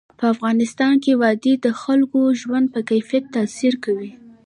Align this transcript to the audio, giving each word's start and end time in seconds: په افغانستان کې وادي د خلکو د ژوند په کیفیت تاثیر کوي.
په 0.19 0.25
افغانستان 0.33 0.93
کې 1.03 1.11
وادي 1.21 1.53
د 1.65 1.67
خلکو 1.81 2.19
د 2.29 2.37
ژوند 2.41 2.65
په 2.73 2.79
کیفیت 2.89 3.25
تاثیر 3.35 3.73
کوي. 3.83 4.11